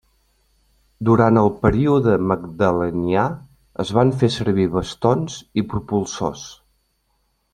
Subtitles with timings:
[1.09, 3.25] Durant el període magdalenià
[3.83, 6.49] es van fer servir bastons i propulsors.